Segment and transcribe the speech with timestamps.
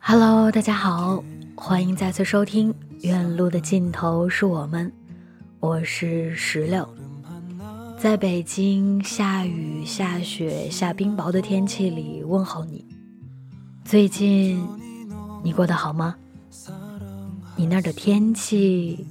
[0.00, 1.22] Hello，大家好，
[1.65, 2.73] 欢迎再次收听
[3.07, 4.85] 《远路的尽头是我们》，
[5.61, 6.85] 我是石榴。
[7.97, 12.85] 在北京下雨、下雪、下冰雹的天气里问候你。
[13.85, 14.61] 最近
[15.41, 16.13] 你过得好吗？
[17.55, 19.07] 你那儿的天气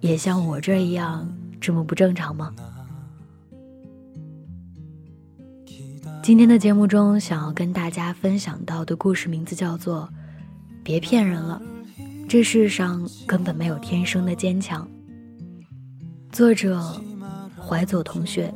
[0.00, 2.52] 也像我这一样这么不正常吗？
[6.24, 10.10] 今天的节目中，想要跟大家分享到的故事名字叫做
[10.82, 11.60] 《别骗人了》，
[12.28, 14.88] 这世上根本没有天生的坚强。
[16.30, 16.80] 作者。
[17.64, 18.52] 怀左同学，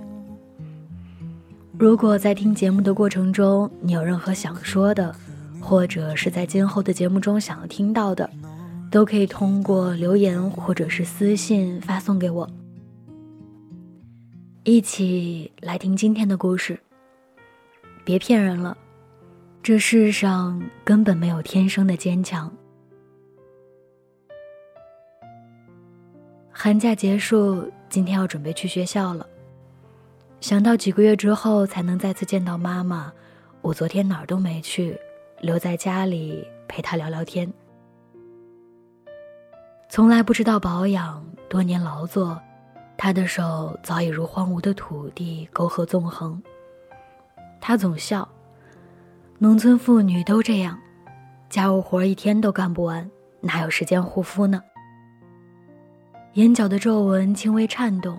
[1.78, 5.14] 如果在听节目的过程中，你有任何想说的，
[5.60, 8.28] 或者是在今后的节目中想要听到的，
[8.90, 12.50] 都可以通过留言或者是私信发送给我。
[14.64, 16.78] 一起来听今天的故事。
[18.04, 18.76] 别骗人了，
[19.66, 22.48] 这世上根本没有天生的坚强。
[26.52, 27.68] 寒假结束。
[27.88, 29.26] 今天要准备去学校了，
[30.40, 33.12] 想到几个月之后才能再次见到妈妈，
[33.60, 34.96] 我昨天哪儿都没去，
[35.40, 37.52] 留在家里陪她聊聊天。
[39.88, 42.40] 从来不知道保养，多年劳作，
[42.96, 46.40] 她的手早已如荒芜的土地，沟壑纵横。
[47.60, 48.28] 她总笑，
[49.38, 50.78] 农村妇女都这样，
[51.50, 53.10] 家务活一天都干不完，
[53.42, 54.62] 哪有时间护肤呢？
[56.32, 58.18] 眼角的皱纹轻微颤动，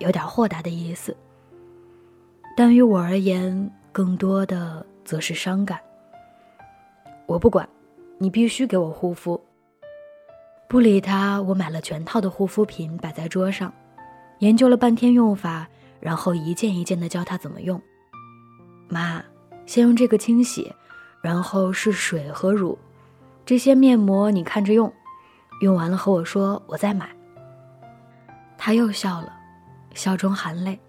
[0.00, 1.16] 有点豁达的意思。
[2.56, 5.78] 但于我而言，更多的则是伤感。
[7.26, 7.68] 我不管，
[8.18, 9.40] 你必须给我护肤。
[10.68, 13.72] 不理他，我买了全套的护肤品摆在桌上，
[14.40, 15.68] 研究了半天用法，
[16.00, 17.80] 然后一件一件的教他怎么用。
[18.88, 19.22] 妈，
[19.68, 20.74] 先用这个清洗，
[21.20, 22.78] 然后是水和乳，
[23.44, 24.90] 这些面膜你看着用，
[25.60, 27.06] 用完了和我说，我再买。
[28.56, 29.30] 他又笑了，
[29.92, 30.80] 笑中含泪，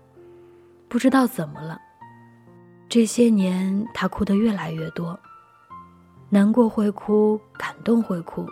[0.87, 1.77] 不知道怎么了。
[2.87, 5.19] 这些年，他哭得越来越多，
[6.29, 8.47] 难过会哭，感动会哭，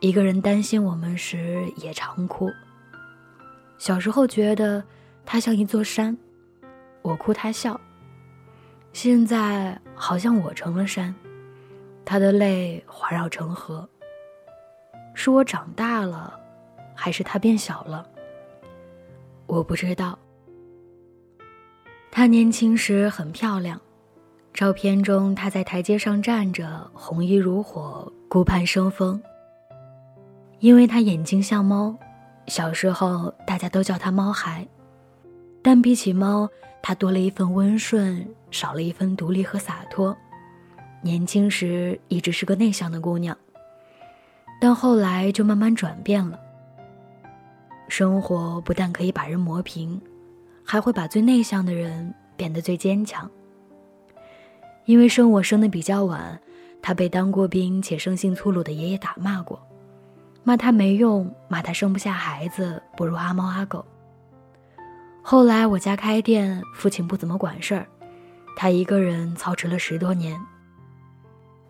[0.00, 2.50] 一个人担心我们时也常哭。
[3.78, 4.84] 小时候觉得
[5.24, 6.14] 他像一座山，
[7.00, 7.80] 我哭他笑。
[8.96, 11.14] 现在好像我成了山，
[12.02, 13.86] 他的泪环绕成河。
[15.12, 16.32] 是我长大了，
[16.94, 18.08] 还是他变小了？
[19.44, 20.18] 我不知道。
[22.10, 23.78] 他年轻时很漂亮，
[24.54, 29.22] 照片中他在台阶上站着，红衣如火，顾盼生风。
[30.60, 31.94] 因为他眼睛像猫，
[32.46, 34.66] 小时候大家都叫他猫孩。
[35.62, 36.48] 但比起猫，
[36.82, 40.16] 他多了一份温顺，少了一分独立和洒脱。
[41.02, 43.36] 年轻时一直是个内向的姑娘，
[44.60, 46.40] 但后来就慢慢转变了。
[47.88, 50.00] 生活不但可以把人磨平，
[50.64, 53.30] 还会把最内向的人变得最坚强。
[54.86, 56.40] 因为生我生的比较晚，
[56.80, 59.60] 他被当过兵且生性粗鲁的爷爷打骂过，
[60.42, 63.84] 骂他没用，骂他生不下孩子，不如阿猫阿狗。
[65.22, 67.86] 后来我家开店，父亲不怎么管事儿，
[68.58, 70.40] 他一个人操持了十多年，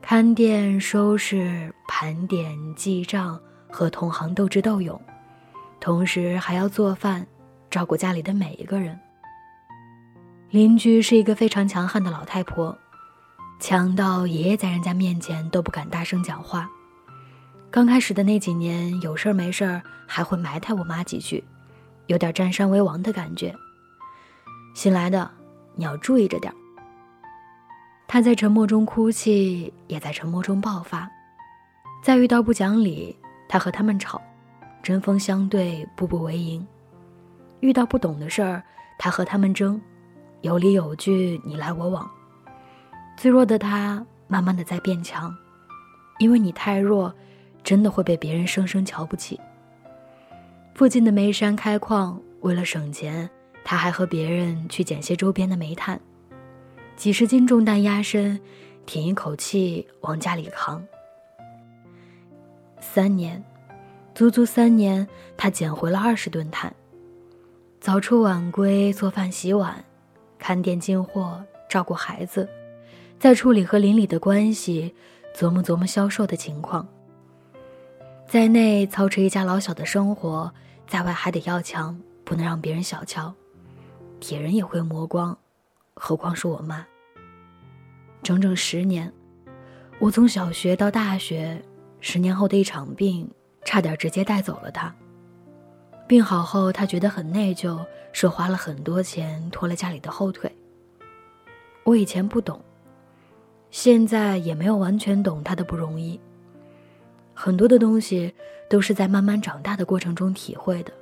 [0.01, 3.39] 看店、收拾、盘点、记账，
[3.69, 4.99] 和同行斗智斗勇。
[5.81, 7.27] 同时还要做饭，
[7.69, 8.97] 照顾家里的每一个人。
[10.51, 12.79] 邻居是一个非常强悍的老太婆，
[13.59, 16.71] 强到爷爷在人家面前都不敢大声讲话。
[17.69, 21.43] 刚开始的那几年，有事儿没事儿还会埋汰我妈几句，
[22.07, 23.53] 有点占山为王的感觉。
[24.73, 25.29] 新来的，
[25.75, 26.57] 你要注意着点儿。
[28.09, 31.11] 他在沉默中哭泣，也在沉默中爆发。
[32.03, 33.17] 再遇到不讲理，
[33.49, 34.21] 他和他们吵。
[34.83, 36.65] 针锋相对，步步为营。
[37.59, 38.63] 遇到不懂的事儿，
[38.97, 39.81] 他和他们争，
[40.43, 42.09] 有理有据，你来我往。
[43.17, 45.35] 最弱的他，慢慢的在变强，
[46.19, 47.13] 因为你太弱，
[47.65, 49.41] 真的会被别人生生瞧不起。
[50.75, 53.29] 附近的煤山开矿，为了省钱，
[53.65, 56.01] 他还和别人去捡些周边的煤炭，
[56.97, 58.41] 几十斤重担压身，
[58.87, 60.83] 挺一口气往家里扛。
[62.81, 63.43] 三年，
[64.15, 65.07] 足足三年，
[65.37, 66.75] 他捡回了二十吨炭。
[67.81, 69.85] 早出晚归，做饭洗碗，
[70.39, 72.49] 看店进货，照顾孩子，
[73.19, 74.95] 在处理和邻里的关系，
[75.37, 76.89] 琢磨琢磨销售的情况。
[78.27, 80.53] 在内操持一家老小的生活，
[80.89, 83.33] 在外还得要强，不能让别人小瞧。
[84.19, 85.37] 铁人也会磨光，
[85.97, 86.87] 何况是我妈。
[88.23, 89.13] 整整十年，
[89.99, 91.61] 我从小学到大学，
[92.01, 93.29] 十年后的一场病，
[93.65, 94.95] 差点直接带走了他。
[96.07, 100.55] 病好后，他觉得很内疚，说花了很多钱拖了家里的后腿。
[101.83, 102.61] 我以前不懂，
[103.71, 106.21] 现在也没有完全懂他的不容易。
[107.33, 108.35] 很多的东西
[108.69, 110.93] 都是在慢慢长大的过程中体会的，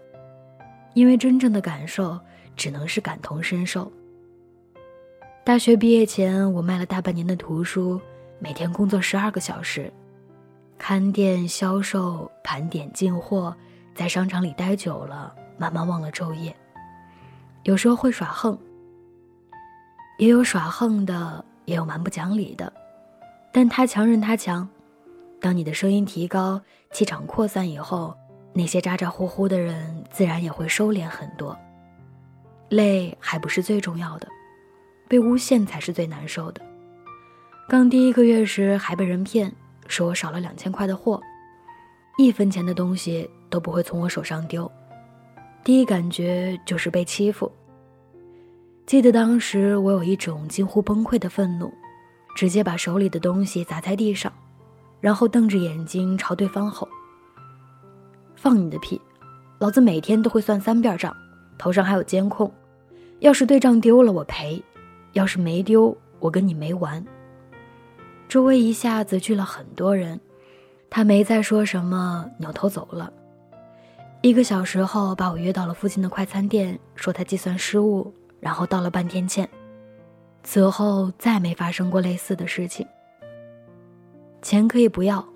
[0.94, 2.18] 因为真正的感受
[2.56, 3.90] 只能是感同身受。
[5.44, 8.00] 大学毕业前，我卖了大半年的图书，
[8.38, 9.92] 每天工作十二个小时，
[10.78, 13.54] 看店、销售、盘点、进货。
[13.94, 16.56] 在商场里待久了，慢慢忘了昼夜。
[17.64, 18.58] 有时候会耍横，
[20.16, 22.72] 也有耍横的，也有蛮不讲理的。
[23.52, 24.66] 但他强任他强，
[25.42, 26.58] 当你的声音提高，
[26.90, 28.16] 气场扩散以后，
[28.54, 31.54] 那些咋咋呼呼的人自然也会收敛很多。
[32.70, 34.26] 累还不是最重要的，
[35.08, 36.60] 被诬陷才是最难受的。
[37.68, 39.52] 刚第一个月时还被人骗，
[39.86, 41.20] 说我少了两千块的货，
[42.18, 43.28] 一分钱的东西。
[43.50, 44.68] 都不会从我手上丢，
[45.62, 47.48] 第一感觉就是被欺负。
[48.84, 51.72] 记得当时我有一种近乎崩溃的愤怒，
[52.34, 54.32] 直接把手里的东西砸在地上，
[55.00, 56.88] 然后瞪着眼睛朝对方吼
[58.34, 59.00] ：“放你的屁！
[59.60, 61.16] 老子每天都会算三遍账，
[61.56, 62.52] 头上还有监控，
[63.20, 64.60] 要是对账丢了我赔，
[65.14, 67.04] 要是没丢我跟你没完。”
[68.28, 70.20] 周围一下子聚了很多人，
[70.90, 73.12] 他没再说什么，扭头走了。
[74.22, 79.48] 一个小时后，把我约到了附近的快餐店，说他计算失误，然后道了半天歉。
[80.42, 82.86] 此后再没发生过类似的事情。
[84.40, 85.26] 钱可以不要，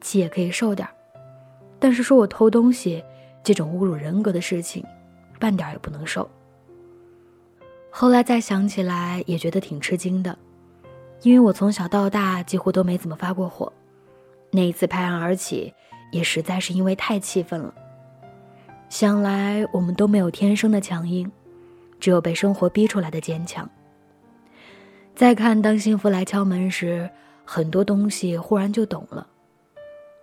[0.00, 0.88] 气也可以受点
[1.78, 3.04] 但是说我偷东西
[3.42, 4.84] 这种侮辱人格的事情，
[5.38, 6.28] 半点也不能受。
[7.90, 10.38] 后来再想起来，也觉得挺吃惊的，
[11.22, 13.72] 因为我从小到大几乎都没怎么发过火，
[14.50, 15.74] 那一次拍案而起，
[16.12, 17.74] 也实在是因为太气愤了。
[18.88, 21.30] 想来我们都没有天生的强硬，
[21.98, 23.68] 只有被生活逼出来的坚强。
[25.14, 27.10] 再看当幸福来敲门时，
[27.44, 29.26] 很多东西忽然就懂了。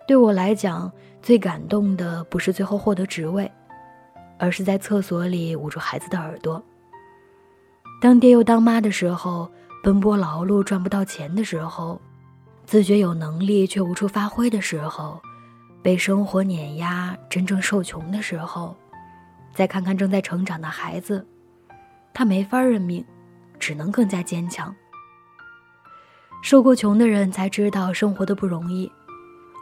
[0.06, 0.90] 对我来讲，
[1.20, 3.50] 最感动的不是最后获得职位，
[4.38, 6.62] 而是在厕所里捂住孩子的耳朵。
[8.00, 9.50] 当爹又当妈的时候，
[9.82, 12.00] 奔波劳碌赚不到钱的时候，
[12.64, 15.20] 自觉有能力却无处发挥的时候。
[15.82, 18.76] 被生活碾压，真正受穷的时候，
[19.54, 21.24] 再看看正在成长的孩子，
[22.12, 23.04] 他没法认命，
[23.60, 24.74] 只能更加坚强。
[26.42, 28.90] 受过穷的人才知道生活的不容易，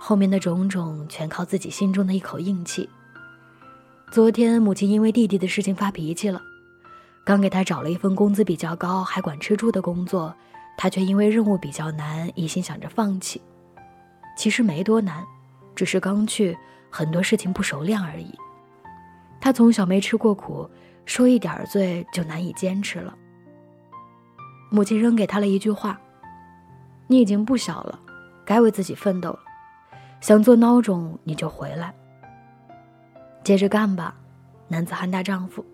[0.01, 2.89] 后面的种种全靠自己心中的一口硬气。
[4.11, 6.41] 昨天母亲因为弟弟的事情发脾气了，
[7.25, 10.35] 刚给他找了一份工资比较高还管吃住的工作，
[10.77, 13.41] 他却因为任务比较难，一心想着放弃。
[14.37, 15.25] 其实没多难。
[15.75, 16.57] 只是刚去，
[16.89, 18.33] 很多事情不熟练而已。
[19.41, 20.71] 他从小没吃过苦，
[21.05, 23.13] 受一点罪就难以坚持了。
[24.71, 25.99] 母亲扔给他了一句话
[27.09, 27.99] ：“你已经不小了，
[28.45, 29.39] 该为自己奋斗了。
[30.21, 31.93] 想做孬种你就回来，
[33.43, 34.15] 接着干吧，
[34.69, 35.65] 男子汉大丈夫。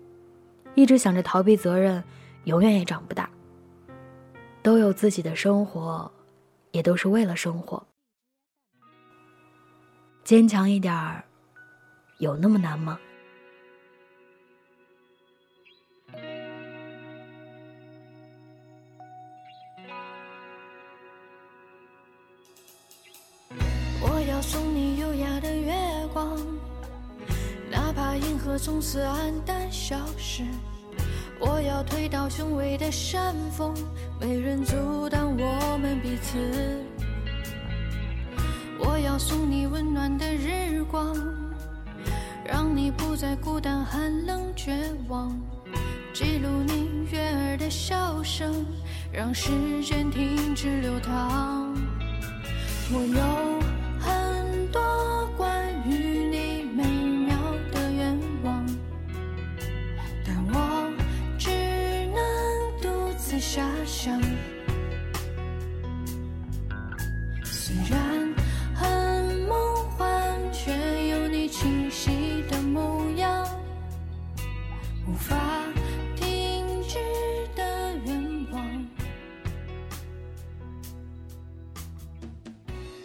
[0.75, 2.03] 一直想着逃避责任，
[2.45, 3.29] 永远也长不大。
[4.63, 6.11] 都有自己的生活，
[6.71, 7.85] 也都是为了生活。”
[10.23, 11.23] 坚强一点儿，
[12.19, 12.99] 有那么难吗？
[28.51, 30.43] 我从此黯淡消失。
[31.39, 33.73] 我要推倒雄伟的山峰，
[34.19, 36.37] 没人阻挡我们彼此。
[38.77, 41.15] 我要送你温暖的日光。
[42.45, 44.73] 让你不再孤单、寒冷、绝
[45.07, 45.33] 望，
[46.13, 48.65] 记录你悦耳的笑声，
[49.13, 49.49] 让时
[49.81, 51.73] 间停止流淌。
[52.91, 53.50] 我有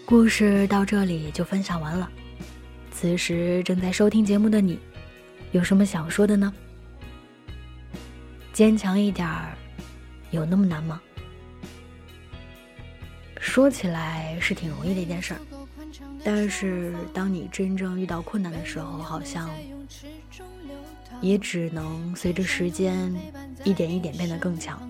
[0.07, 2.09] 故事到这里就分享完了。
[2.93, 4.79] 此时正在收听节目的你，
[5.51, 6.55] 有什么想说的呢？
[8.53, 9.59] 坚强一点儿，
[10.31, 11.03] 有那么难吗？
[13.41, 15.41] 说起来是挺容易的一件事儿，
[16.23, 19.51] 但是当你真正遇到困难的时候，好像
[21.21, 23.13] 也只能随着时间
[23.65, 24.81] 一点一点变得更强。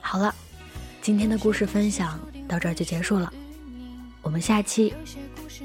[0.00, 0.34] 好了，
[1.04, 2.18] 今天的故事分享
[2.48, 3.30] 到这儿就结束了，
[4.22, 4.94] 我们下期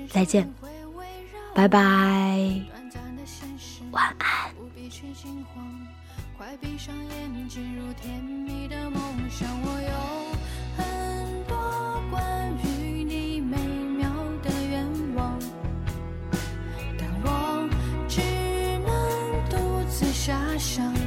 [0.10, 0.46] 再见，
[1.56, 1.80] 拜拜，
[3.92, 4.52] 晚安。
[6.38, 9.48] 快闭上眼，进入甜蜜的梦乡。
[9.64, 9.96] 我有
[10.76, 11.56] 很多
[12.12, 13.56] 关于你美
[13.96, 14.10] 妙
[14.44, 15.40] 的愿望，
[16.98, 17.70] 但我
[18.10, 18.20] 只
[18.86, 20.99] 能独自遐想。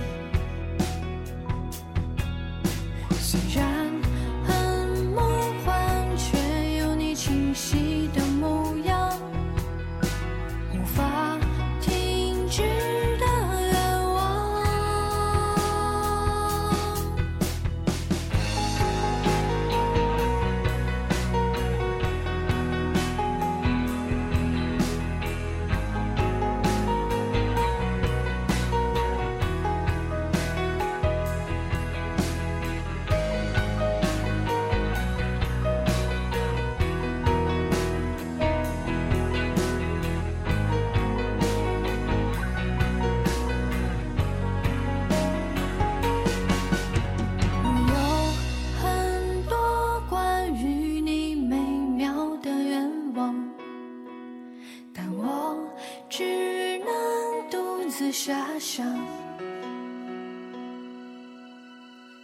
[58.25, 58.87] 家乡。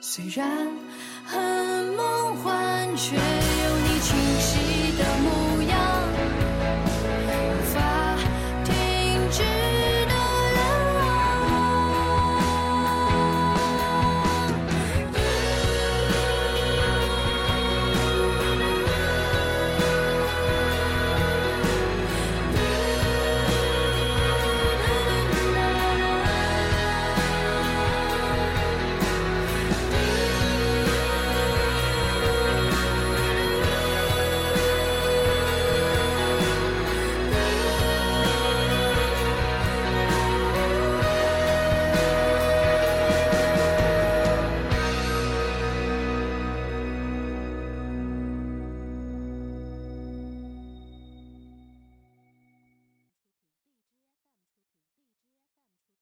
[0.01, 0.49] 虽然
[1.25, 1.39] 很
[1.97, 4.88] 梦幻，却有你清晰